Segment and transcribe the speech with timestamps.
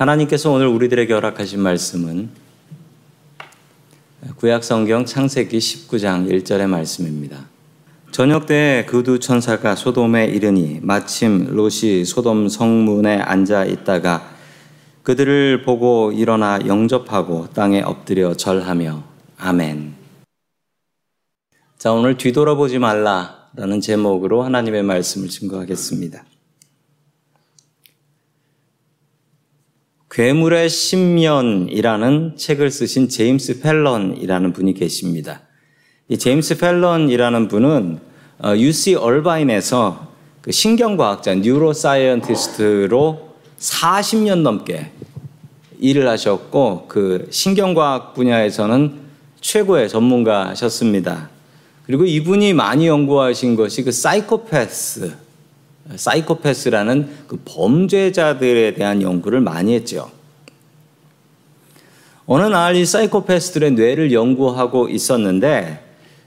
[0.00, 2.30] 하나님께서 오늘 우리들에게 허락하신 말씀은
[4.36, 7.44] 구약 성경 창세기 19장 1절의 말씀입니다.
[8.10, 14.26] 저녁 때 그 두 천사가 소돔에 이르니 마침 롯이 소돔 성문에 앉아 있다가
[15.02, 19.04] 그들을 보고 일어나 영접하고 땅에 엎드려 절하며
[19.36, 19.96] 아멘.
[21.76, 26.24] 자, 오늘 뒤돌아보지 말라라는 제목으로 하나님의 말씀을 증거하겠습니다.
[30.10, 35.42] 괴물의 심연이라는 책을 쓰신 제임스 팰런이라는 분이 계십니다.
[36.08, 38.00] 이 제임스 팰런이라는 분은
[38.56, 40.08] UC 어, 얼바인에서
[40.40, 44.90] 그 신경과학자, neuroscientist로 40년 넘게
[45.78, 48.98] 일을 하셨고 그 신경과학 분야에서는
[49.40, 51.30] 최고의 전문가셨습니다.
[51.86, 55.29] 그리고 이분이 많이 연구하신 것이 그 사이코패스
[55.96, 60.10] 사이코패스라는 그 범죄자들에 대한 연구를 많이 했죠.
[62.26, 65.84] 어느 날 이 사이코패스들의 뇌를 연구하고 있었는데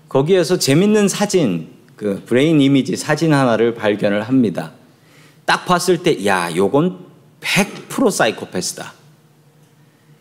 [0.10, 4.71] 거기에서 재밌는 사진, 그 brain 이미지 사진 하나를 발견을 합니다.
[5.45, 7.00] 딱 봤을 때, 야, 요건
[7.42, 8.94] 100% 사이코패스다.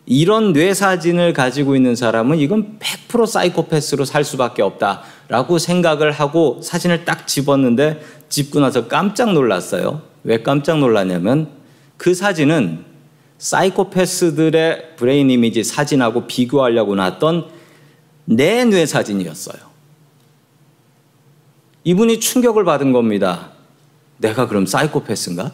[0.05, 7.05] 이런 뇌 사진을 가지고 있는 사람은 이건 100% 사이코패스로 살 수밖에 없다라고 생각을 하고 사진을
[7.05, 8.01] 딱 집었는데
[8.33, 10.01] 집고 나서 깜짝 놀랐어요.
[10.23, 11.49] 왜 깜짝 놀랐냐면
[11.97, 12.83] 그 사진은
[13.37, 17.45] 사이코패스들의 brain 이미지 사진하고 비교하려고 놨던
[18.25, 19.61] 내 뇌 사진이었어요.
[21.83, 23.51] 이분이 충격을 받은 겁니다.
[24.17, 25.51] 내가 그럼 사이코패스인가?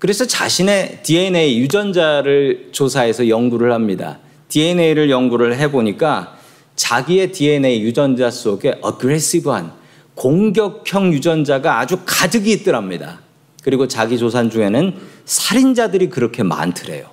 [0.00, 4.18] 그래서 자신의 DNA 유전자를 조사해서 연구를 합니다.
[4.48, 6.36] DNA를 연구를 해보니까
[6.74, 9.81] 자기의 DNA 유전자 속에 어그레시브한
[10.14, 13.20] 공격형 유전자가 아주 가득이 있더랍니다.
[13.62, 17.10] 그리고 자기 조산 중에는 살인자들이 그렇게 많더래요.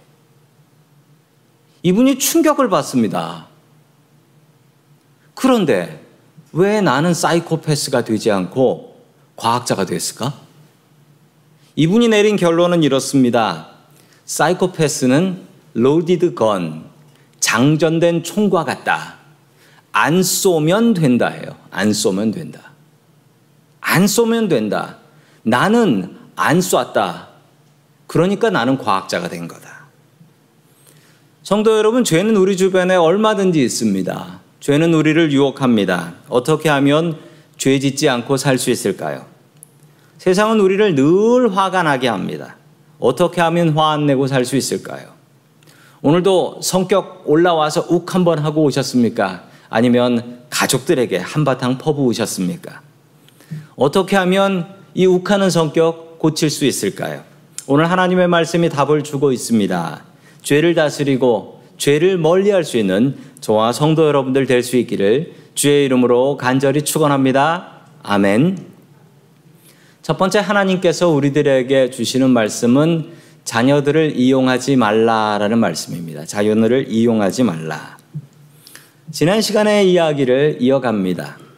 [1.84, 3.48] 이분이 충격을 받습니다.
[5.36, 6.04] 그런데
[6.51, 9.01] 왜 나는 사이코패스가 되지 않고
[9.36, 10.34] 과학자가 됐을까?
[11.75, 13.69] 이분이 내린 결론은 이렇습니다.
[14.25, 16.90] 사이코패스는 loaded gun,
[17.40, 19.16] 장전된 총과 같다.
[19.92, 21.56] 안 쏘면 된다 해요.
[21.72, 22.69] 안 쏘면 된다.
[23.91, 24.97] 안 쏘면 된다.
[25.41, 27.27] 나는 안 쐈다.
[28.06, 29.88] 그러니까 나는 과학자가 된 거다.
[31.41, 34.39] 성도 여러분, 죄는 우리 주변에 얼마든지 있습니다.
[34.59, 36.13] 죄는 우리를 유혹합니다.
[36.30, 37.18] 어떻게 하면
[37.57, 39.25] 죄 짓지 않고 살 수 있을까요?
[40.19, 42.57] 세상은 우리를 늘 화가 나게 합니다.
[43.00, 45.07] 어떻게 하면 화 안 내고 살 수 있을까요?
[46.03, 49.45] 오늘도 성격 올라와서 욱 한번 하고 오셨습니까?
[49.69, 52.81] 아니면 가족들에게 한바탕 퍼부으셨습니까?
[53.80, 57.24] 어떻게 하면 이 욱하는 성격 고칠 수 있을까요?
[57.66, 60.04] 오늘 하나님의 말씀이 답을 주고 있습니다.
[60.42, 66.36] 죄를 다스리고 죄를 멀리 할 수 있는 저와 성도 여러분들 될 수 있기를 주의 이름으로
[66.36, 67.84] 간절히 축원합니다.
[68.04, 68.58] 아멘.
[70.02, 73.12] 첫 번째 하나님께서 우리들에게 주시는 말씀은
[73.46, 76.25] 자녀들을 이용하지 말라라는 말씀입니다.
[76.25, 77.98] 자녀들을 이용하지 말라.
[79.12, 81.49] 지난 시간의 이야기를 이어갑니다.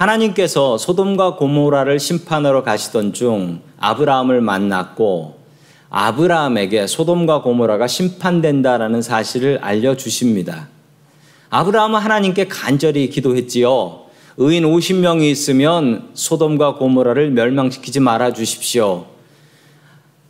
[0.00, 5.38] 하나님께서 소돔과 고모라를 심판하러 가시던 중 아브라함을 만났고
[5.90, 10.68] 아브라함에게 소돔과 고모라가 심판된다라는 사실을 알려 주십니다.
[11.50, 14.04] 아브라함은 하나님께 간절히 기도했지요.
[14.38, 19.04] 의인 50명이 있으면 소돔과 고모라를 멸망시키지 말아 주십시오.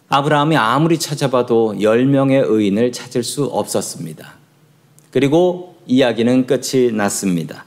[0.09, 4.35] 아브라함이 아무리 찾아봐도 10명의 의인을 찾을 수 없었습니다.
[5.13, 7.67] 그리고 이야기는 끝이 났습니다.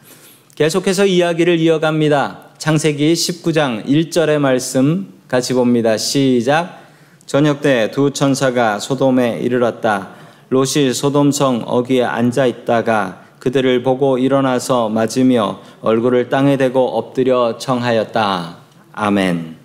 [0.55, 2.37] 계속해서 이야기를 이어갑니다.
[2.59, 5.97] 창세기 19장 1절의 말씀 같이 봅니다.
[5.97, 6.79] 시작.
[7.25, 10.09] 저녁 때 두 천사가 소돔에 이르렀다.
[10.49, 18.57] 롯이 소돔성 어귀에 앉아 있다가 그들을 보고 일어나서 맞으며 얼굴을 땅에 대고 엎드려 청하였다.
[18.91, 19.55] 아멘.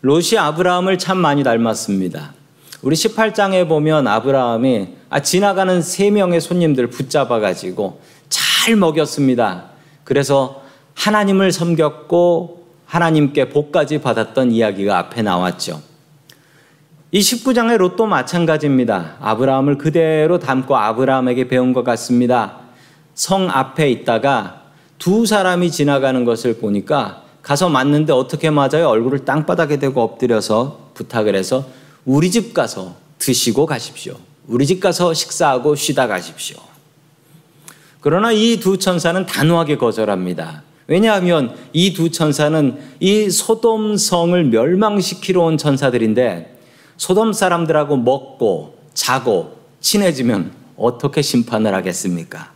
[0.00, 2.32] 롯이 아브라함을 참 많이 닮았습니다.
[2.80, 8.00] 우리 18장에 보면 아브라함이 아, 지나가는 세 명의 손님들 붙잡아 가지고
[8.66, 9.66] 잘 먹였습니다.
[10.02, 10.62] 그래서
[10.94, 15.80] 하나님을 섬겼고 하나님께 복까지 받았던 이야기가 앞에 나왔죠.
[17.12, 19.18] 이 19장의 롯도 마찬가지입니다.
[19.20, 22.58] 아브라함을 그대로 담고 아브라함에게 배운 것 같습니다.
[23.14, 24.62] 성 앞에 있다가
[24.98, 28.88] 두 사람이 지나가는 것을 보니까 가서 맞는데 어떻게 맞아요?
[28.88, 31.66] 얼굴을 땅바닥에 대고 엎드려서 부탁을 해서
[32.04, 34.16] 우리 집 가서 드시고 가십시오.
[34.48, 36.56] 우리 집 가서 식사하고 쉬다 가십시오.
[38.06, 40.62] 그러나 이 두 천사는 단호하게 거절합니다.
[40.86, 46.56] 왜냐하면 이 두 천사는 이 소돔성을 멸망시키러 온 천사들인데
[46.98, 52.52] 소돔 사람들하고 먹고 자고 친해지면 어떻게 심판을 하겠습니까?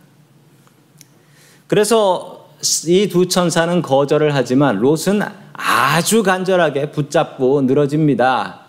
[1.67, 2.47] 그래서
[2.87, 8.61] 이 두 천사는 거절을 하지만 롯은 아주 간절하게 붙잡고 늘어집니다.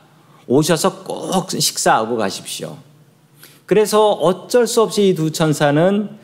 [0.49, 2.77] 오셔서 꼭 식사하고 가십시오.
[3.67, 6.21] 그래서 어쩔 수 없이 이 두 천사는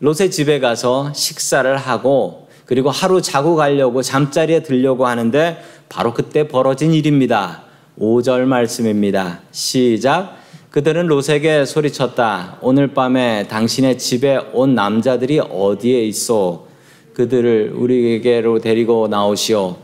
[0.00, 6.94] 롯의 집에 가서 식사를 하고 그리고 하루 자고 가려고 잠자리에 들려고 하는데 바로 그때 벌어진
[6.94, 7.62] 일입니다.
[7.98, 9.40] 5절 말씀입니다.
[9.50, 10.38] 시작.
[10.70, 12.58] 그들은 롯에게 소리쳤다.
[12.62, 16.66] 오늘 밤에 당신의 집에 온 남자들이 어디에 있어?
[17.12, 19.76] 그들을 우리에게로 데리고 나오시오.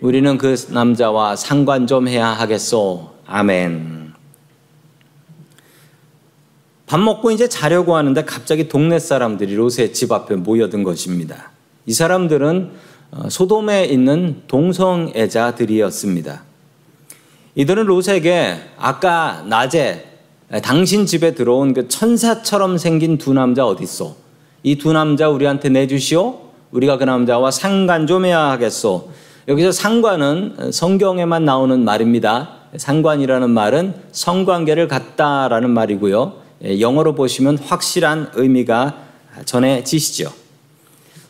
[0.00, 3.10] 우리는 그 남자와 상관 좀 해야 하겠소.
[3.26, 3.99] 아멘.
[6.90, 11.52] 밥 먹고 이제 자려고 하는데 갑자기 동네 사람들이 롯의 집 앞에 모여든 것입니다.
[11.86, 12.70] 이 사람들은
[13.12, 16.42] 어, 소돔에 있는 동성애자들이었습니다.
[17.54, 20.04] 이들은 롯에게 아까 낮에
[20.64, 24.16] 당신 집에 들어온 그 천사처럼 생긴 두 남자 어딨어?
[24.64, 26.40] 이두 남자 우리한테 내주시오.
[26.72, 29.12] 우리가 그 남자와 상관 좀 해야 하겠소.
[29.46, 32.50] 여기서 상관은 성경에만 나오는 말입니다.
[32.76, 36.39] 상관이라는 말은 성관계를 갖다라는 말이고요.
[36.64, 38.96] 예, 영어로 보시면 확실한 의미가
[39.44, 40.32] 전해지시죠.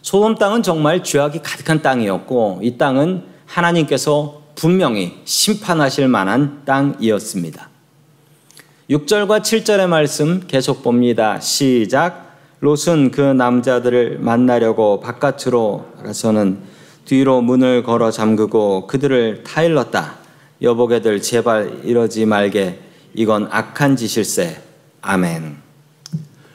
[0.03, 7.69] 소돔 땅은 정말 죄악이 가득한 땅이었고 이 땅은 하나님께서 분명히 심판하실 만한 땅이었습니다.
[8.91, 11.39] 6절과 7절의 말씀 계속 봅니다.
[11.39, 12.31] 시작.
[12.61, 16.59] 롯은 그 남자들을 만나려고 바깥으로 가서는
[17.05, 20.19] 뒤로 문을 걸어 잠그고 그들을 타일렀다.
[20.61, 22.81] 여보게들 제발 이러지 말게
[23.15, 24.70] 이건 악한 짓일세.
[25.03, 25.57] 아멘.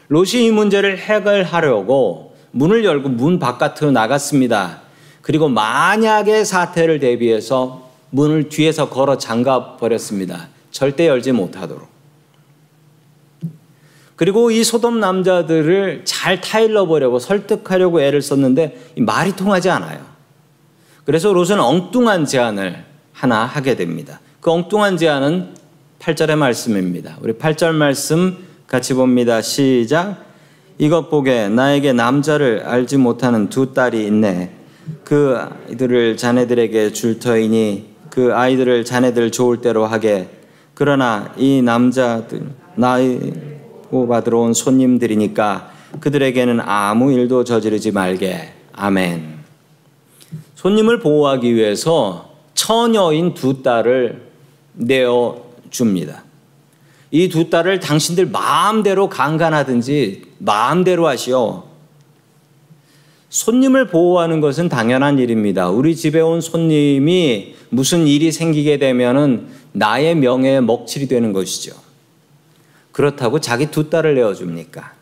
[0.08, 4.82] 롯이 이 문제를 해결하려고 문을 열고 문 바깥으로 나갔습니다.
[5.22, 10.48] 그리고 만약의 사태를 대비해서 문을 뒤에서 걸어 잠가 버렸습니다.
[10.72, 11.96] 절대 열지 못하도록.
[14.16, 20.00] 그리고 이 소돔 남자들을 잘 타일러 보려고 설득하려고 애를 썼는데 말이 통하지 않아요.
[21.04, 24.22] 그래서 롯은 엉뚱한 제안을 하나 하게 됩니다.
[24.40, 25.56] 그 엉뚱한 제안은
[26.06, 27.18] 8절의 말씀입니다.
[27.22, 29.42] 우리 8절 말씀 같이 봅니다.
[29.42, 30.24] 시작.
[30.78, 34.52] 이것 보게 나에게 남자를 알지 못하는 두 딸이 있네.
[35.04, 40.30] 그 아이들을 자네들에게 줄 터이니 그 아이들을 자네들 좋을 대로 하게.
[40.76, 43.34] 그러나 이 남자들 나이
[43.90, 45.72] 받으러 온 손님들이니까
[46.02, 48.54] 그들에게는 아무 일도 저지르지 말게.
[48.74, 49.40] 아멘.
[50.54, 54.22] 손님을 보호하기 위해서 처녀인 두 딸을
[54.74, 56.24] 내어 줍니다.
[57.12, 61.64] 이 두 딸을 당신들 마음대로 강간하든지 마음대로 하시오.
[63.30, 65.70] 손님을 보호하는 것은 당연한 일입니다.
[65.70, 71.76] 우리 집에 온 손님이 무슨 일이 생기게 되면은 나의 명예에 먹칠이 되는 것이죠.
[72.92, 74.94] 그렇다고 자기 두 딸을 내어줍니까?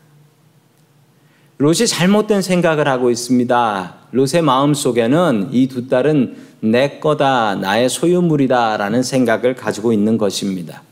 [1.58, 3.94] 롯이 잘못된 생각을 하고 있습니다.
[4.10, 6.36] 롯의 마음 속에는 이 두 딸은
[6.70, 10.82] 내 거다, 나의 소유물이다 라는 생각을 가지고 있는 것입니다.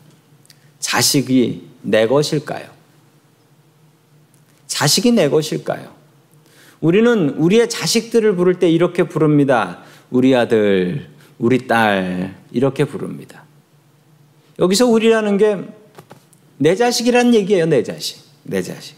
[0.81, 2.67] 자식이 내 것일까요?
[4.67, 5.93] 자식이 내 것일까요?
[6.81, 9.79] 우리는 우리의 자식들을 부를 때 이렇게 부릅니다.
[10.11, 13.45] 우리 아들, 우리 딸, 이렇게 부릅니다.
[14.59, 15.83] 여기서 우리라는 게
[16.62, 18.23] 내 자식이란 얘기예요, 내 자식.
[18.45, 18.95] 내 자식.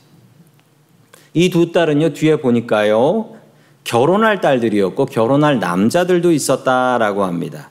[1.33, 3.39] 이 두 딸은요, 뒤에 보니까요,
[3.85, 7.71] 결혼할 딸들이었고, 결혼할 남자들도 있었다라고 합니다.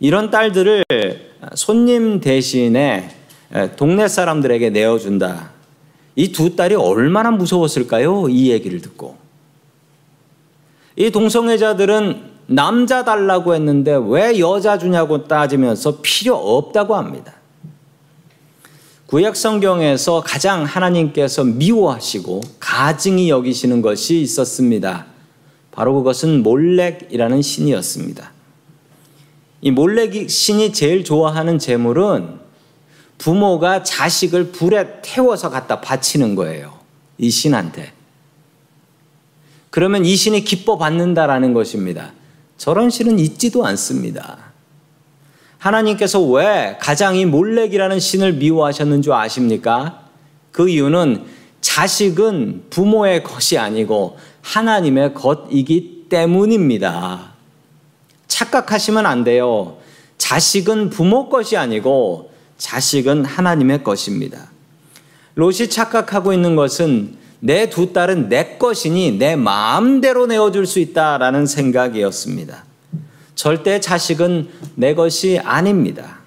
[0.00, 0.84] 이런 딸들을
[1.54, 3.10] 손님 대신에
[3.76, 5.50] 동네 사람들에게 내어준다.
[6.16, 8.28] 이 두 딸이 얼마나 무서웠을까요?
[8.28, 9.16] 이 얘기를 듣고.
[10.96, 17.34] 이 동성애자들은 남자 달라고 했는데 왜 여자 주냐고 따지면서 필요 없다고 합니다.
[19.06, 25.06] 구약 성경에서 가장 하나님께서 미워하시고 가증히 여기시는 것이 있었습니다.
[25.76, 28.32] 바로 그것은 몰렉이라는 신이었습니다.
[29.60, 32.40] 이 몰렉 신이 제일 좋아하는 제물은
[33.18, 36.78] 부모가 자식을 불에 태워서 갖다 바치는 거예요.
[37.18, 37.92] 이 신한테.
[39.68, 42.12] 그러면 이 신이 기뻐 받는다라는 것입니다.
[42.56, 44.38] 저런 신은 있지도 않습니다.
[45.58, 50.04] 하나님께서 왜 가장 이 몰렉이라는 신을 미워하셨는 줄 아십니까?
[50.52, 51.26] 그 이유는
[51.60, 54.16] 자식은 부모의 것이 아니고
[54.46, 57.32] 하나님의 것이기 때문입니다.
[58.28, 59.78] 착각하시면 안 돼요.
[60.18, 64.50] 자식은 부모 것이 아니고 자식은 하나님의 것입니다.
[65.34, 72.64] 롯이 착각하고 있는 것은 내 두 딸은 내 것이니 내 마음대로 내어줄 수 있다라는 생각이었습니다.
[73.34, 76.20] 절대 자식은 내 것이 아닙니다.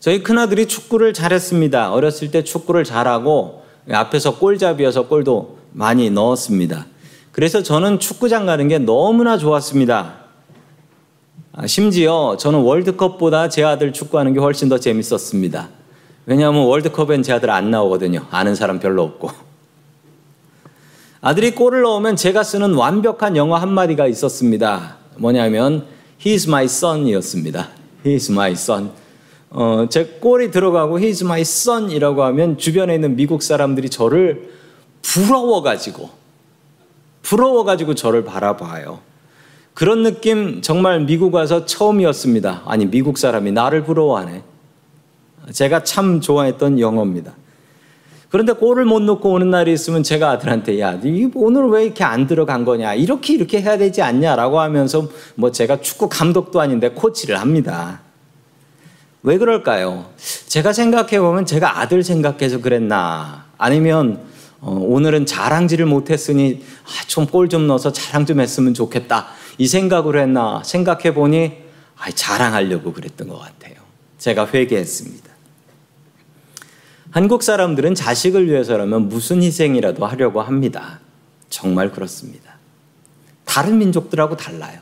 [0.00, 1.92] 저희 큰아들이 축구를 잘했습니다.
[1.92, 6.86] 어렸을 때 축구를 잘하고 앞에서 골잡이여서 골도 많이 넣었습니다.
[7.32, 10.22] 그래서 저는 축구장 가는 게 너무나 좋았습니다.
[11.54, 15.68] 아, 심지어 저는 월드컵보다 제 아들 축구하는 게 훨씬 더 재밌었습니다.
[16.26, 18.26] 왜냐하면 월드컵엔 제 아들 안 나오거든요.
[18.30, 19.30] 아는 사람 별로 없고.
[21.20, 24.96] 아들이 골을 넣으면 제가 쓰는 완벽한 영어 한마디가 있었습니다.
[25.16, 25.86] 뭐냐면
[26.20, 27.68] He's my son이었습니다.
[28.04, 28.90] He's my son.
[29.50, 34.50] 어, 제 꼴이 들어가고 He's my son이라고 하면 주변에 있는 미국 사람들이 저를
[35.02, 36.10] 부러워가지고
[37.22, 39.00] 부러워가지고 저를 바라봐요.
[39.74, 42.62] 그런 느낌 정말 미국 와서 처음이었습니다.
[42.66, 44.42] 아니 미국 사람이 나를 부러워하네.
[45.52, 47.32] 제가 참 좋아했던 영어입니다.
[48.28, 50.98] 그런데 골을 못 넣고 오는 날이 있으면 제가 아들한테 야,
[51.34, 52.94] 오늘 왜 이렇게 안 들어간 거냐?
[52.94, 58.00] 이렇게 이렇게 해야 되지 않냐라고 하면서 뭐 제가 축구 감독도 아닌데 코치를 합니다.
[59.22, 60.06] 왜 그럴까요?
[60.46, 63.44] 제가 생각해 보면 제가 아들 생각해서 그랬나?
[63.58, 64.20] 아니면
[64.62, 69.26] 어, 오늘은 자랑질을 못했으니 아, 좀골 좀 넣어서 자랑 좀 했으면 좋겠다
[69.58, 71.58] 이 생각으로 했나 생각해 보니
[71.98, 73.74] 아, 자랑하려고 그랬던 것 같아요.
[74.18, 75.30] 제가 회개했습니다.
[77.10, 81.00] 한국 사람들은 자식을 위해서라면 무슨 희생이라도 하려고 합니다.
[81.50, 82.56] 정말 그렇습니다.
[83.44, 84.80] 다른 민족들하고 달라요.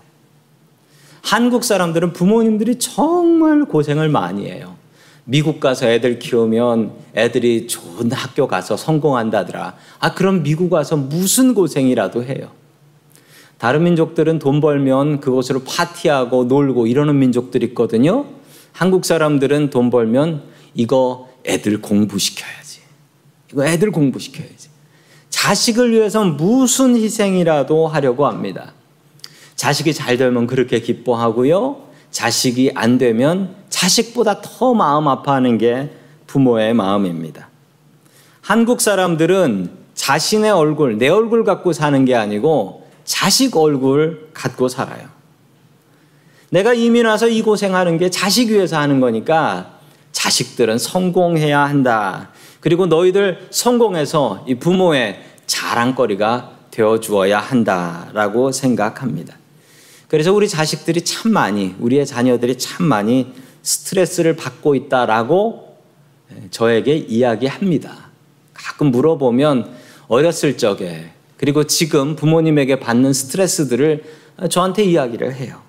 [1.23, 4.77] 한국 사람들은 부모님들이 정말 고생을 많이 해요.
[5.25, 9.77] 미국 가서 애들 키우면 애들이 좋은 학교 가서 성공한다더라.
[9.99, 12.51] 아, 그럼 미국 가서 무슨 고생이라도 해요.
[13.59, 18.25] 다른 민족들은 돈 벌면 그곳으로 파티하고 놀고 이러는 민족들이 있거든요.
[18.73, 22.81] 한국 사람들은 돈 벌면 이거 애들 공부시켜야지.
[23.53, 24.71] 이거 애들 공부시켜야지.
[25.29, 28.73] 자식을 위해서 무슨 희생이라도 하려고 합니다.
[29.57, 31.90] 자식이 잘 되면 그렇게 기뻐하고요.
[32.11, 35.91] 자식이 안 되면 자식보다 더 마음 아파하는 게
[36.27, 37.49] 부모의 마음입니다.
[38.41, 45.09] 한국 사람들은 자신의 얼굴, 내 얼굴 갖고 사는 게 아니고 자식 얼굴 갖고 살아요.
[46.51, 49.79] 내가 이민 와서 이 고생하는 게 자식 위해서 하는 거니까
[50.13, 52.31] 자식들은 성공해야 한다.
[52.61, 59.40] 그리고 너희들 성공해서 이 부모의 자랑거리가 되어 주어야 한다라고 생각합니다.
[60.11, 65.77] 그래서 우리 자식들이 참 많이, 우리의 자녀들이 참 많이 스트레스를 받고 있다라고
[66.51, 68.11] 저에게 이야기합니다.
[68.53, 69.71] 가끔 물어보면
[70.09, 74.03] 어렸을 적에 그리고 지금 부모님에게 받는 스트레스들을
[74.51, 75.63] 저한테 이야기를 해요.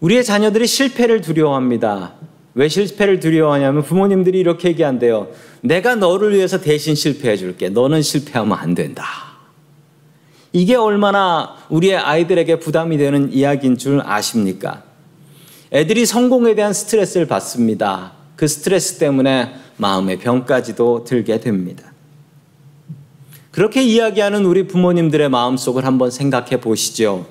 [0.00, 2.14] 우리의 자녀들이 실패를 두려워합니다.
[2.54, 5.28] 왜 실패를 두려워하냐면 부모님들이 이렇게 얘기한대요.
[5.60, 7.68] 내가 너를 위해서 대신 실패해 줄게.
[7.68, 9.29] 너는 실패하면 안 된다.
[10.52, 14.82] 이게 얼마나 우리의 아이들에게 부담이 되는 이야기인 줄 아십니까?
[15.72, 18.12] 애들이 성공에 대한 스트레스를 받습니다.
[18.34, 21.92] 그 스트레스 때문에 마음의 병까지도 들게 됩니다.
[23.52, 27.26] 그렇게 이야기하는 우리 부모님들의 마음속을 한번 생각해 보시죠.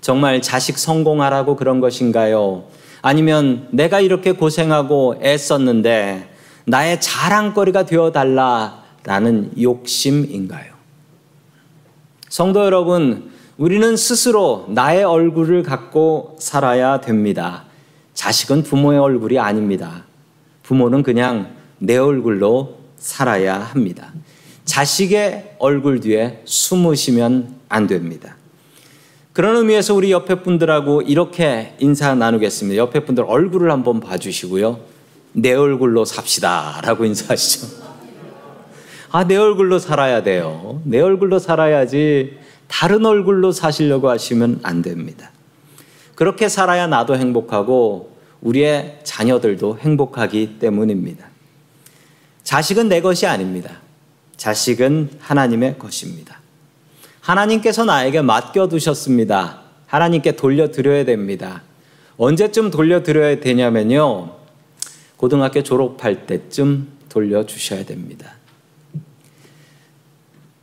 [0.00, 2.64] 정말 자식 성공하라고 그런 것인가요?
[3.02, 6.30] 아니면 내가 이렇게 고생하고 애썼는데
[6.66, 10.73] 나의 자랑거리가 되어 달라라는 욕심인가요?
[12.34, 17.62] 성도 여러분, 우리는 스스로 나의 얼굴을 갖고 살아야 됩니다.
[18.14, 20.02] 자식은 부모의 얼굴이 아닙니다.
[20.64, 24.12] 부모는 그냥 내 얼굴로 살아야 합니다.
[24.64, 28.34] 자식의 얼굴 뒤에 숨으시면 안 됩니다.
[29.32, 32.76] 그런 의미에서 우리 옆에 분들하고 이렇게 인사 나누겠습니다.
[32.78, 34.80] 옆에 분들 얼굴을 한번 봐주시고요.
[35.34, 36.80] 내 얼굴로 삽시다.
[36.82, 37.83] 라고 인사하시죠.
[39.14, 40.82] 아, 내 얼굴로 살아야 돼요.
[40.82, 45.30] 내 얼굴로 살아야지 다른 얼굴로 사시려고 하시면 안 됩니다.
[46.16, 51.28] 그렇게 살아야 나도 행복하고 우리의 자녀들도 행복하기 때문입니다.
[52.42, 53.76] 자식은 내 것이 아닙니다.
[54.36, 56.40] 자식은 하나님의 것입니다.
[57.20, 59.60] 하나님께서 나에게 맡겨두셨습니다.
[59.86, 61.62] 하나님께 돌려드려야 됩니다.
[62.16, 64.32] 언제쯤 돌려드려야 되냐면요.
[65.16, 68.34] 고등학교 졸업할 때쯤 돌려주셔야 됩니다.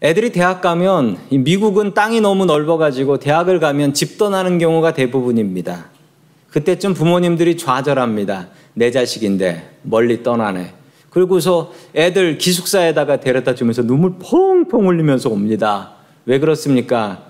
[0.04, 5.86] 애들이 대학 가면 미국은 땅이 너무 넓어가지고 대학을 가면 집 떠나는 경우가 대부분입니다.
[6.50, 8.48] 그때쯤 부모님들이 좌절합니다.
[8.74, 10.74] 내 자식인데 멀리 떠나네.
[11.12, 15.92] 그리고서 애들 기숙사에다가 데려다 주면서 눈물 펑펑 흘리면서 옵니다.
[16.26, 17.26] 왜 그렇습니까?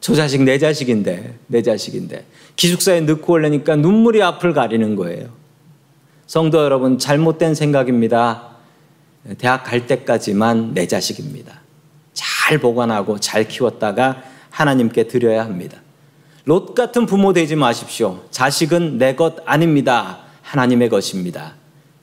[0.00, 2.24] 저 자식 내 자식인데, 내 자식인데.
[2.56, 5.28] 기숙사에 넣고 올려니까 눈물이 앞을 가리는 거예요.
[6.26, 8.56] 성도 여러분, 잘못된 생각입니다.
[9.38, 11.65] 대학 갈 때까지만 내 자식입니다.
[12.46, 15.78] 잘 보관하고 잘 키웠다가 하나님께 드려야 합니다.
[16.44, 18.22] 롯 같은 부모 되지 마십시오.
[18.30, 20.18] 자식은 내 것 아닙니다.
[20.42, 21.54] 하나님의 것입니다.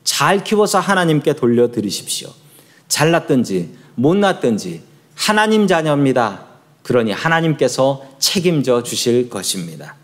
[0.04, 2.30] 잘 키워서 하나님께 돌려드리십시오.
[2.90, 4.82] 잘났든지 못났든지
[5.16, 6.44] 하나님 자녀입니다.
[6.82, 9.96] 그러니 하나님께서 책임져 주실 것입니다.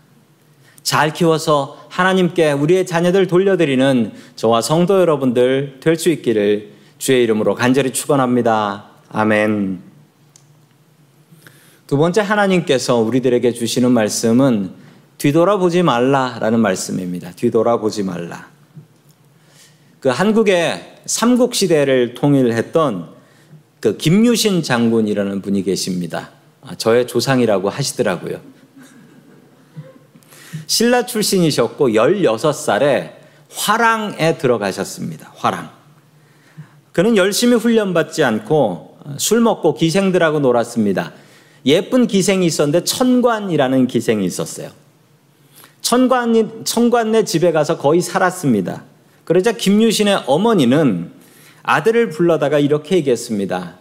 [0.82, 7.92] 잘 키워서 하나님께 우리의 자녀들 돌려드리는 저와 성도 여러분들 될 수 있기를 주의 이름으로 간절히
[7.92, 8.86] 축원합니다.
[9.10, 9.89] 아멘.
[11.90, 14.70] 두 번째 하나님께서 우리들에게 주시는 말씀은
[15.18, 17.32] 뒤돌아보지 말라라는 말씀입니다.
[17.32, 18.48] 뒤돌아보지 말라.
[19.98, 23.08] 그 한국의 삼국 시대를 통일했던
[23.80, 26.30] 그 김유신 장군이라는 분이 계십니다.
[26.62, 28.40] 아, 저의 조상이라고 하시더라고요.
[30.68, 33.14] 신라 출신이셨고 16살에
[33.52, 35.32] 화랑에 들어가셨습니다.
[35.34, 35.72] 화랑.
[36.92, 41.14] 그는 열심히 훈련받지 않고 술 먹고 기생들하고 놀았습니다.
[41.66, 44.70] 예쁜 기생이 있었는데 천관이라는 기생이 있었어요.
[45.82, 48.84] 천관, 천관네 집에 가서 거의 살았습니다.
[49.24, 51.12] 그러자 김유신의 어머니는
[51.62, 53.76] 아들을 불러다가 이렇게 얘기했습니다.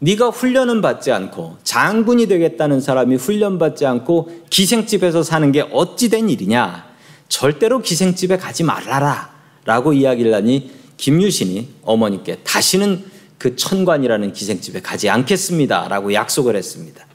[0.00, 6.86] 네가 훈련은 받지 않고 장군이 되겠다는 사람이 훈련받지 않고 기생집에서 사는 게 어찌 된 일이냐?
[7.28, 9.30] 절대로 기생집에 가지 말라라.
[9.64, 13.04] 라고 이야기를 하니 김유신이 어머니께 다시는
[13.38, 15.86] 그 천관이라는 기생집에 가지 않겠습니다.
[15.88, 17.06] 라고 약속을 했습니다.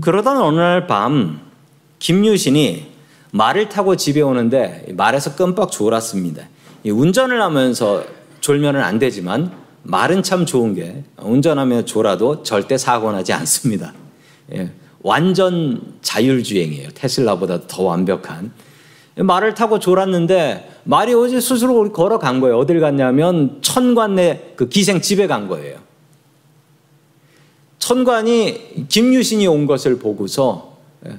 [0.00, 1.40] 그러던 어느 날 밤
[1.98, 2.90] 김유신이
[3.32, 6.48] 말을 타고 집에 오는데 말에서 끔뻑 졸았습니다.
[6.84, 8.02] 운전을 하면서
[8.40, 13.92] 졸면은 안 되지만 말은 참 좋은 게 운전하며 졸아도 절대 사고 나지 않습니다.
[14.54, 14.70] 예,
[15.02, 16.88] 완전 자율주행이에요.
[16.94, 18.52] 테슬라보다 더 완벽한.
[19.16, 22.58] 말을 타고 졸았는데 말이 어제 스스로 걸어간 거예요.
[22.58, 25.76] 어딜 갔냐면 천관내 그 기생 집에 간 거예요.
[27.90, 30.76] 천관이 김유신이 온 것을 보고서
[31.06, 31.18] 예,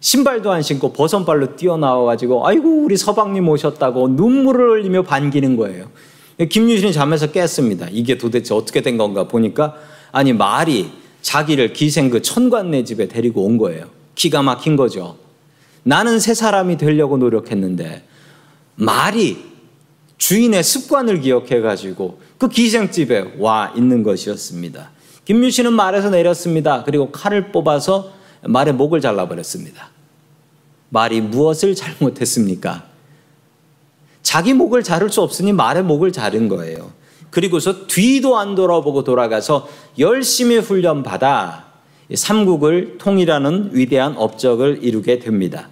[0.00, 5.88] 신발도 안 신고 버선발로 뛰어나와가지고 아이고 우리 서방님 오셨다고 눈물을 흘리며 반기는 거예요.
[6.50, 7.86] 김유신이 잠에서 깼습니다.
[7.92, 9.76] 이게 도대체 어떻게 된 건가 보니까
[10.10, 13.84] 아니 말이 자기를 기생 그 천관내 집에 데리고 온 거예요.
[14.16, 15.18] 기가 막힌 거죠.
[15.84, 18.02] 나는 새 사람이 되려고 노력했는데
[18.74, 19.36] 말이
[20.18, 24.90] 주인의 습관을 기억해 가지고 그 기생집에 와 있는 것이었습니다.
[25.24, 26.82] 김유 씨는 말에서 내렸습니다.
[26.84, 29.90] 그리고 칼을 뽑아서 말의 목을 잘라버렸습니다.
[30.88, 32.84] 말이 무엇을 잘못했습니까?
[34.22, 36.92] 자기 목을 자를 수 없으니 말의 목을 자른 거예요.
[37.30, 41.64] 그리고서 뒤도 안 돌아보고 돌아가서 열심히 훈련받아
[42.14, 45.68] 삼국을 통일하는 위대한 업적을 이루게 됩니다.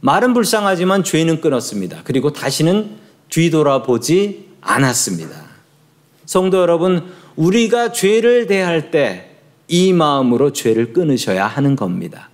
[0.00, 2.00] 말은 불쌍하지만 죄는 끊었습니다.
[2.02, 2.96] 그리고 다시는
[3.28, 5.30] 뒤돌아보지 않았습니다.
[6.26, 9.32] 성도 여러분, 우리가 죄를 대할 때
[9.72, 12.28] 이 마음으로 죄를 끊으셔야 하는 겁니다.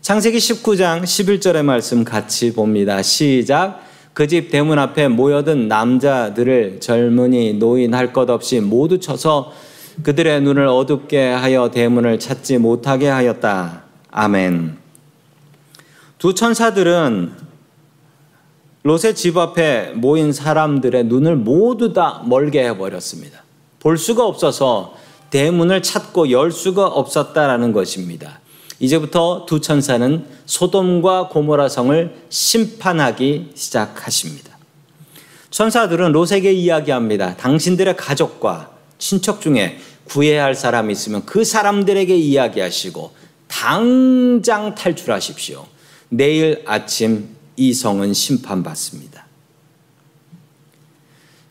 [0.00, 3.02] 창세기 19장 11절의 말씀 같이 봅니다.
[3.02, 3.82] 시작.
[4.14, 9.52] 그 집 대문 앞에 모여든 남자들을 젊은이 노인 할 것 없이 모두 쳐서
[10.02, 13.84] 그들의 눈을 어둡게 하여 대문을 찾지 못하게 하였다.
[14.10, 14.78] 아멘.
[16.16, 17.32] 두 천사들은
[18.82, 23.44] 롯의 집 앞에 모인 사람들의 눈을 모두 다 멀게 해버렸습니다.
[23.80, 24.94] 볼 수가 없어서
[25.30, 28.40] 대문을 찾고 열 수가 없었다라는 것입니다.
[28.78, 34.56] 이제부터 두 천사는 소돔과 고모라 성을 심판하기 시작하십니다.
[35.50, 37.36] 천사들은 롯에게 이야기합니다.
[37.36, 43.12] 당신들의 가족과 친척 중에 구해야 할 사람이 있으면 그 사람들에게 이야기하시고
[43.48, 45.66] 당장 탈출하십시오.
[46.08, 49.09] 내일 아침 이 성은 심판받습니다.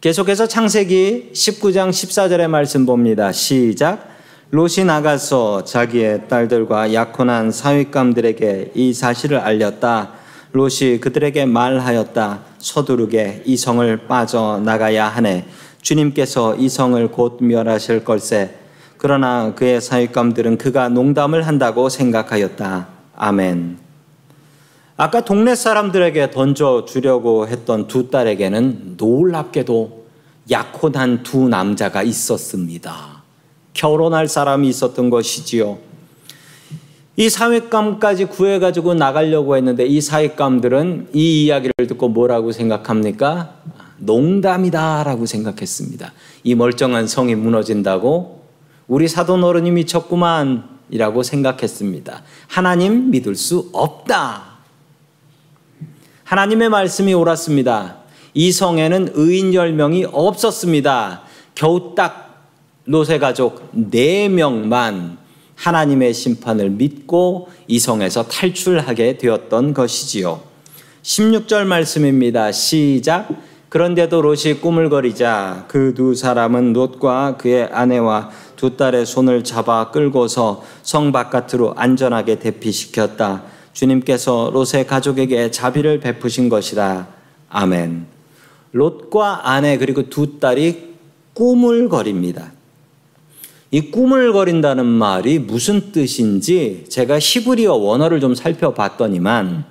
[0.01, 3.33] 계속해서 창세기 19장 14절의 말씀 봅니다.
[3.33, 4.07] 시작.
[4.49, 10.11] 롯이 나가서 자기의 딸들과 약혼한 사윗감들에게 이 사실을 알렸다.
[10.53, 12.39] 롯이 그들에게 말하였다.
[12.59, 15.45] 서두르게 이 성을 빠져 나가야 하네.
[15.81, 18.55] 주님께서 이 성을 곧 멸하실 걸세.
[18.97, 22.87] 그러나 그의 사윗감들은 그가 농담을 한다고 생각하였다.
[23.17, 23.88] 아멘.
[25.01, 30.03] 아까 동네 사람들에게 던져 주려고 했던 두 딸에게는 놀랍게도
[30.51, 33.23] 약혼한 두 남자가 있었습니다.
[33.73, 35.77] 결혼할 사람이 있었던 것이지요.
[37.15, 43.55] 이 사회감까지 구해가지고 나가려고 했는데 이 사회감들은 이 이야기를 듣고 뭐라고 생각합니까?
[43.99, 46.11] 농담이다라고 생각했습니다.
[46.43, 48.43] 이 멀쩡한 성이 무너진다고
[48.89, 52.21] 우리 사돈 어른이 미쳤구만 이라고 생각했습니다.
[52.47, 54.48] 하나님 믿을 수 없다.
[56.29, 57.95] 하나님의 말씀이 옳았습니다.
[58.35, 61.23] 이 성에는 의인 10명이 없었습니다.
[61.55, 62.45] 겨우 딱
[62.85, 65.17] 노세 가족 4명만
[65.55, 70.41] 하나님의 심판을 믿고 이 성에서 탈출하게 되었던 것이지요.
[71.01, 72.51] 16절 말씀입니다.
[72.51, 73.29] 시작.
[73.69, 81.11] 그런데도 롯이 꾸물거리자 그 두 사람은 롯과 그의 아내와 두 딸의 손을 잡아 끌고서 성
[81.11, 83.57] 바깥으로 안전하게 대피시켰다.
[83.73, 87.07] 주님께서 롯의 가족에게 자비를 베푸신 것이다.
[87.49, 88.05] 아멘.
[88.71, 90.89] 롯과 아내 그리고 두 딸이
[91.33, 92.51] 꾸물거립니다.
[93.71, 99.65] 이 꾸물거린다는 말이 무슨 뜻인지 제가 히브리어 원어를 좀 살펴봤더니만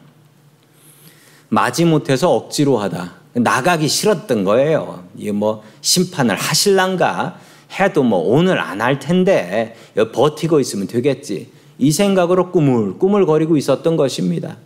[1.48, 3.14] 마지못해서 억지로 하다.
[3.34, 5.04] 나가기 싫었던 거예요.
[5.16, 7.38] 이게 뭐 심판을 하실란가
[7.78, 9.76] 해도 뭐 오늘 안 할 텐데
[10.12, 11.50] 버티고 있으면 되겠지.
[11.78, 14.56] 이 생각으로 꾸물 꾸물거리고 있었던 것입니다.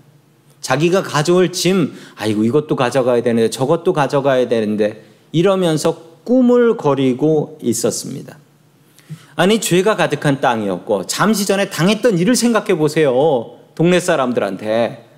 [0.61, 8.39] 자기가 가져올 짐, 아이고 이것도 가져가야 되는데 저것도 가져가야 되는데 이러면서 꾸물거리고 있었습니다.
[9.35, 13.59] 아니 죄가 가득한 땅이었고 잠시 전에 당했던 일을 생각해 보세요.
[13.75, 15.09] 동네 사람들한테.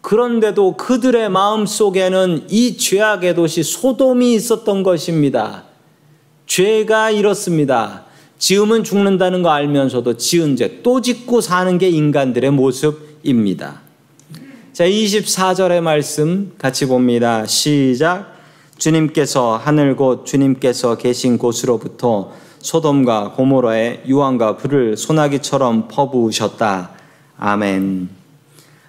[0.00, 5.64] 그런데도 그들의 마음 속에는 이 죄악의 도시 소돔이 있었던 것입니다.
[6.46, 8.04] 죄가 이렇습니다.
[8.38, 13.80] 지으면 죽는다는 거 알면서도 지은 죄 또 짓고 사는 게 인간들의 모습입니다.
[14.72, 17.44] 자, 24절의 말씀 같이 봅니다.
[17.46, 18.36] 시작.
[18.78, 26.90] 주님께서 하늘 곳 주님께서 계신 곳으로부터 소돔과 고모라의 유황과 불을 소나기처럼 퍼부으셨다.
[27.38, 28.08] 아멘.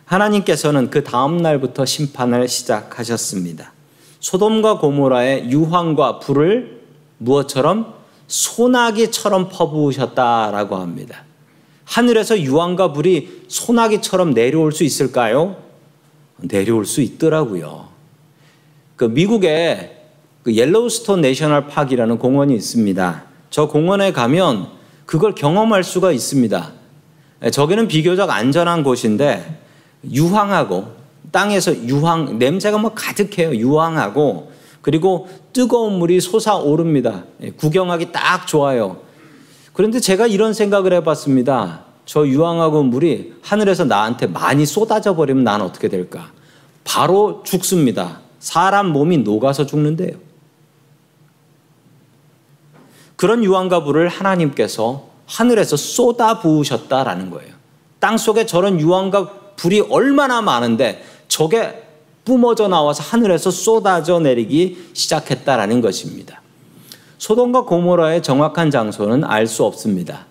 [0.05, 3.73] 하나님께서는 그 다음 날부터 심판을 시작하셨습니다.
[4.19, 6.81] 소돔과 고모라의 유황과 불을
[7.17, 7.98] 무엇처럼
[8.29, 11.25] 소나기처럼 퍼부으셨다라고 합니다.
[11.83, 15.57] 하늘에서 유황과 불이 소나기처럼 내려올 수 있을까요?
[16.37, 17.89] 내려올 수 있더라고요.
[18.95, 19.97] 그 미국에
[20.43, 23.23] 그 Yellowstone National Park이라는 공원이 있습니다.
[23.49, 24.67] 저 공원에 가면
[25.05, 26.71] 그걸 경험할 수가 있습니다.
[27.51, 29.59] 저기는 비교적 안전한 곳인데
[30.09, 30.99] 유황하고
[31.31, 33.55] 땅에서 유황 냄새가 뭐 가득해요.
[33.55, 34.51] 유황하고
[34.89, 37.25] 그리고 뜨거운 물이 솟아오릅니다.
[37.57, 38.97] 구경하기 딱 좋아요.
[39.71, 41.81] 그런데 제가 이런 생각을 해봤습니다.
[42.07, 46.31] 저 유황하고 물이 하늘에서 나한테 많이 쏟아져 버리면 난 어떻게 될까?
[46.83, 48.21] 바로 죽습니다.
[48.39, 50.17] 사람 몸이 녹아서 죽는데요.
[53.15, 57.53] 그런 유황과 불을 하나님께서 하늘에서 쏟아 부으셨다라는 거예요.
[57.99, 61.88] 땅 속에 저런 유황과 불이 얼마나 많은데 저게
[62.29, 66.43] 뿜어져 나와서 하늘에서 쏟아져 내리기 시작했다라는 것입니다.
[67.17, 70.27] 소돔과 고모라의 정확한 장소는 알 수 없습니다.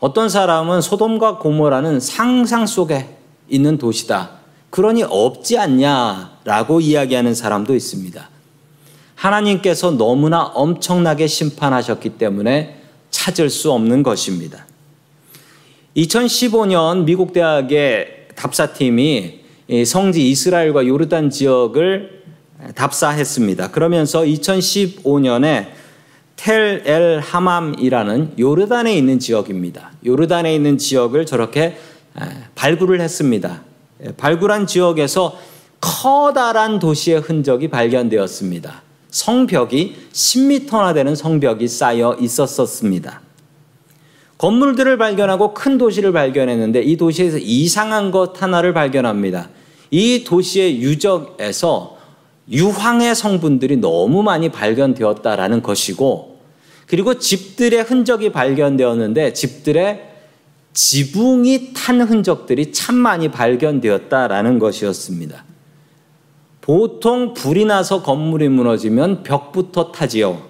[0.00, 3.16] 어떤 사람은 소돔과 고모라는 상상 속에
[3.48, 4.32] 있는 도시다.
[4.70, 8.28] 그러니 없지 않냐라고 이야기하는 사람도 있습니다.
[9.14, 12.82] 하나님께서 너무나 엄청나게 심판하셨기 때문에
[13.12, 14.66] 찾을 수 없는 것입니다.
[15.96, 19.41] 2015년 미국 대학의 답사팀이
[19.86, 22.22] 성지 이스라엘과 요르단 지역을
[22.74, 23.70] 답사했습니다.
[23.70, 25.66] 그러면서 2015년에
[26.36, 29.92] 텔 엘 하맘이라는 요르단에 있는 지역입니다.
[30.04, 31.76] 요르단에 있는 지역을 저렇게
[32.56, 33.62] 발굴을 했습니다.
[34.16, 35.38] 발굴한 지역에서
[35.80, 38.82] 커다란 도시의 흔적이 발견되었습니다.
[39.10, 43.20] 성벽이 10m나 되는 성벽이 쌓여 있었습니다.
[44.38, 49.48] 건물들을 발견하고 큰 도시를 발견했는데 이 도시에서 이상한 것 하나를 발견합니다.
[49.92, 51.98] 이 도시의 유적에서
[52.50, 56.40] 유황의 성분들이 너무 많이 발견되었다라는 것이고
[56.86, 60.08] 그리고 집들의 흔적이 발견되었는데 집들의
[60.72, 65.44] 지붕이 탄 흔적들이 참 많이 발견되었다라는 것이었습니다.
[66.62, 70.42] 보통 불이 나서 건물이 무너지면 벽부터 타지요.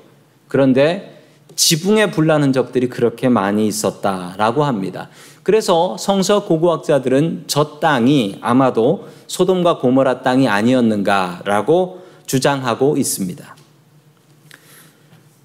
[0.46, 1.20] 그런데
[1.56, 5.08] 지붕에 불난 흔적들이 그렇게 많이 있었다라고 합니다.
[5.42, 13.56] 그래서 성서 고고학자들은 저 땅이 아마도 소돔과 고모라 땅이 아니었는가라고 주장하고 있습니다.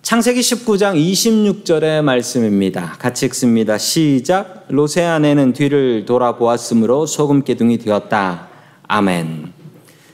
[0.03, 2.95] 창세기 19장 26절의 말씀입니다.
[2.97, 3.77] 같이 읽습니다.
[3.77, 4.65] 시작.
[4.69, 8.47] 로세 아내는 뒤를 돌아보았으므로 소금 기둥이 되었다.
[8.87, 9.51] 아멘.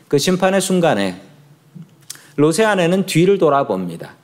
[0.08, 1.22] 그 심판의 순간에
[2.38, 4.16] 로세 아내는 뒤를 돌아봅니다.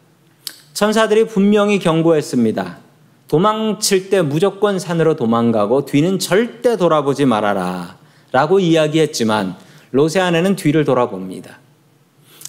[0.74, 2.88] 천사들이 분명히 경고했습니다.
[3.30, 7.98] 도망칠 때 무조건 산으로 도망가고 뒤는 절대 돌아보지 말아라.
[8.32, 9.56] 라고 이야기했지만
[9.92, 11.60] 로세 아내는 뒤를 돌아봅니다.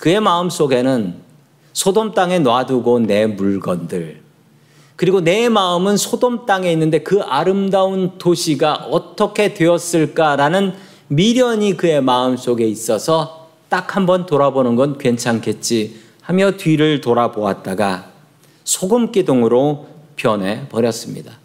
[0.01, 1.15] 그의 마음 속에는
[1.75, 4.21] 소돔 땅에 놔두고 내 물건들,
[4.97, 10.73] 그리고 내 마음은 소돔 땅에 있는데 그 아름다운 도시가 어떻게 되었을까라는
[11.09, 18.11] 미련이 그의 마음 속에 있어서 딱 한 번 돌아보는 건 괜찮겠지 하며 뒤를 돌아보았다가
[18.65, 19.87] 소금 기둥으로
[20.21, 21.39] 변해 버렸습니다.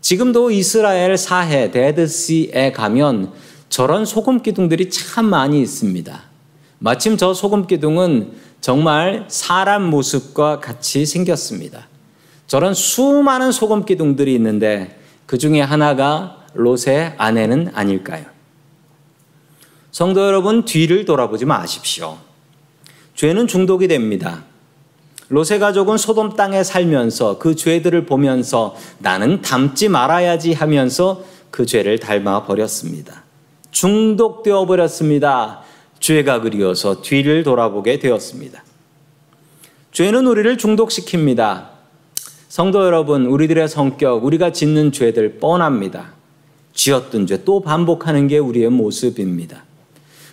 [0.00, 3.32] 지금도 이스라엘 사해 데드시에 가면
[3.68, 6.22] 저런 소금 기둥들이 참 많이 있습니다.
[6.78, 11.86] 마침 저 소금 기둥은 정말 사람 모습과 같이 생겼습니다.
[12.48, 18.26] 저런 수많은 소금 기둥들이 있는데 그 중에 하나가 롯의 아내는 아닐까요?
[19.92, 22.18] 성도 여러분 뒤를 돌아보지 마십시오.
[23.14, 24.44] 죄는 중독이 됩니다.
[25.28, 32.44] 로세 가족은 소돔 땅에 살면서 그 죄들을 보면서 나는 닮지 말아야지 하면서 그 죄를 닮아
[32.44, 33.24] 버렸습니다.
[33.72, 35.62] 중독되어 버렸습니다.
[35.98, 38.62] 죄가 그리워서 뒤를 돌아보게 되었습니다.
[39.92, 41.68] 죄는 우리를 중독시킵니다.
[42.48, 46.12] 성도 여러분, 우리들의 성격, 우리가 짓는 죄들 뻔합니다.
[46.74, 49.64] 지었던 죄 또 반복하는 게 우리의 모습입니다.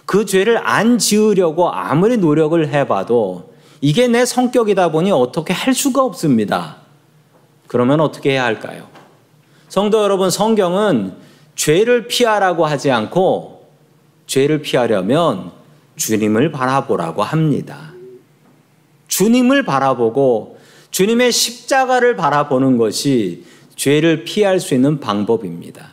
[0.06, 3.53] 그 죄를 안 지으려고 아무리 노력을 해봐도
[3.86, 6.78] 이게 내 성격이다 보니 어떻게 할 수가 없습니다.
[7.68, 8.88] 그러면 어떻게 해야 할까요?
[9.68, 11.16] 성도 여러분, 성경은
[11.58, 13.68] 죄를 피하라고 하지 않고
[14.26, 15.52] 죄를 피하려면
[15.98, 17.92] 주님을 바라보라고 합니다.
[19.10, 20.60] 주님을 바라보고
[20.92, 23.44] 주님의 십자가를 바라보는 것이
[23.76, 25.92] 죄를 피할 수 있는 방법입니다.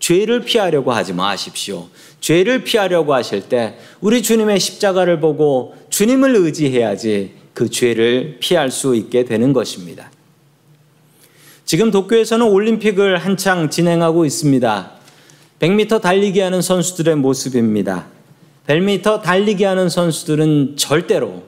[0.00, 1.88] 죄를 피하려고 하지 마십시오.
[2.20, 9.24] 죄를 피하려고 하실 때 우리 주님의 십자가를 보고 주님을 의지해야지 그 죄를 피할 수 있게
[9.24, 10.12] 되는 것입니다.
[11.64, 14.92] 지금 도쿄에서는 올림픽을 한창 진행하고 있습니다.
[15.58, 18.06] 100m 달리기 하는 선수들의 모습입니다.
[18.68, 21.42] 100m 달리기 하는 선수들은 절대로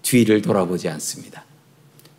[0.00, 1.44] 뒤를 돌아보지 않습니다.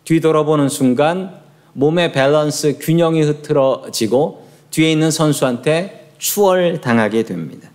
[0.04, 1.40] 뒤 돌아보는 순간
[1.72, 7.70] 몸의 밸런스 균형이 흐트러지고 뒤에 있는 선수한테 추월당하게 됩니다.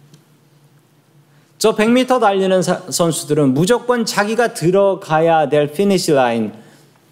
[1.61, 6.53] 저 100m 달리는 선수들은 무조건 자기가 들어가야 될 finish line,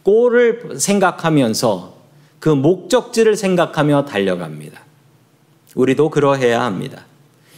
[0.01, 1.93] 골을 생각하면서
[2.39, 4.81] 그 목적지를 생각하며 달려갑니다.
[5.75, 7.05] 우리도 그러해야 합니다.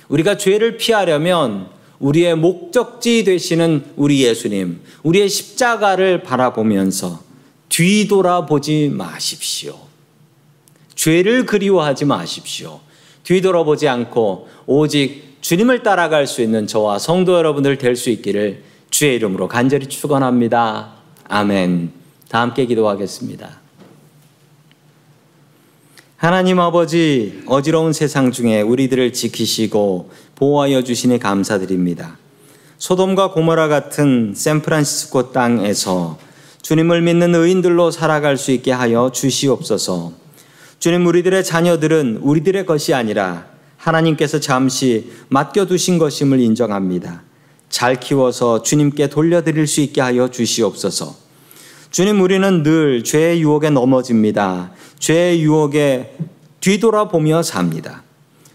[0.09, 1.67] 우리가 죄를 피하려면
[1.99, 7.21] 우리의 목적지 되시는 우리 예수님, 우리의 십자가를 바라보면서
[7.69, 9.77] 뒤돌아보지 마십시오.
[10.95, 12.81] 죄를 그리워하지 마십시오.
[13.23, 19.47] 뒤돌아보지 않고 오직 주님을 따라갈 수 있는 저와 성도 여러분들 될 수 있기를 주의 이름으로
[19.47, 20.93] 간절히 축원합니다.
[21.27, 21.91] 아멘.
[22.29, 23.59] 다 함께 기도하겠습니다.
[26.17, 32.17] 하나님 아버지 어지러운 세상 중에 우리들을 지키시고 보호하여 주시니 감사드립니다.
[32.77, 36.19] 소돔과 고모라 같은 샌프란시스코 땅에서
[36.61, 40.13] 주님을 믿는 의인들로 살아갈 수 있게 하여 주시옵소서.
[40.79, 43.50] 주님 우리들의 자녀들은 우리들의 것이 아니라
[43.81, 47.23] 하나님께서 잠시 맡겨두신 것임을 인정합니다.
[47.69, 51.15] 잘 키워서 주님께 돌려드릴 수 있게 하여 주시옵소서.
[51.89, 54.71] 주님, 우리는 늘 죄의 유혹에 넘어집니다.
[54.99, 56.15] 죄의 유혹에
[56.59, 58.03] 뒤돌아보며 삽니다.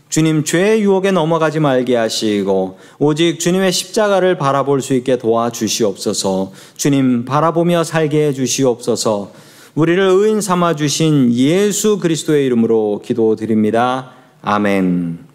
[0.09, 7.83] 주님, 죄의 유혹에 넘어가지 말게 하시고, 오직 주님의 십자가를 바라볼 수 있게 도와주시옵소서, 주님, 바라보며
[7.85, 9.33] 살게 해 주시옵소서,
[9.75, 14.15] 우리를 의인 삼아 주신 예수 그리스도의 이름으로 기도드립니다.
[14.42, 15.26] 아멘.